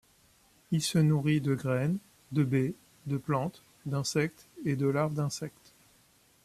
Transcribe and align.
Il 0.71 0.81
se 0.81 0.97
nourrit 0.97 1.41
de 1.41 1.53
graines, 1.53 1.99
de 2.31 2.43
baies, 2.43 2.73
de 3.05 3.17
plantes, 3.17 3.61
d'insectes 3.85 4.47
et 4.65 4.75
de 4.75 4.87
larves 4.87 5.13
d'insectes. 5.13 5.75